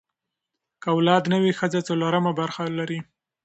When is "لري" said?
2.77-2.99